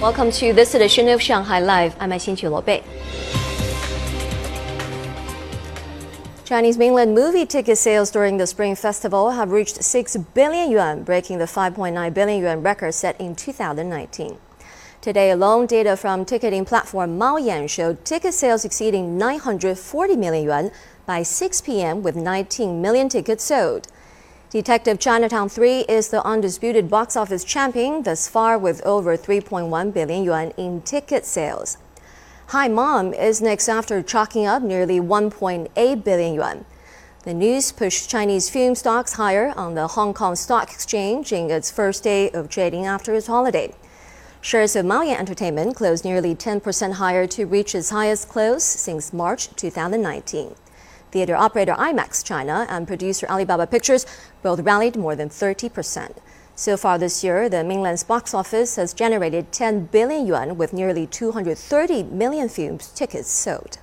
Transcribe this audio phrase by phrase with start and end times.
[0.00, 1.94] Welcome to this edition of Shanghai Live.
[2.00, 2.82] I'm Xin Bei.
[6.46, 11.36] Chinese mainland movie ticket sales during the Spring Festival have reached 6 billion yuan, breaking
[11.36, 14.38] the 5.9 billion yuan record set in 2019.
[15.02, 20.70] Today alone, data from ticketing platform Maoyan showed ticket sales exceeding 940 million yuan
[21.04, 22.02] by 6 p.m.
[22.02, 23.86] with 19 million tickets sold.
[24.50, 30.24] Detective Chinatown 3 is the undisputed box office champion thus far with over 3.1 billion
[30.24, 31.78] yuan in ticket sales.
[32.48, 36.64] Hi Mom is next after chalking up nearly 1.8 billion yuan.
[37.22, 41.70] The news pushed Chinese film stocks higher on the Hong Kong Stock Exchange in its
[41.70, 43.72] first day of trading after its holiday.
[44.40, 49.54] Shares of Maoyan Entertainment closed nearly 10% higher to reach its highest close since March
[49.54, 50.56] 2019.
[51.10, 54.06] Theater operator IMAX China and producer Alibaba Pictures
[54.42, 56.16] both rallied more than 30%.
[56.54, 61.06] So far this year, the mainland's box office has generated 10 billion yuan with nearly
[61.06, 63.78] 230 million film tickets sold.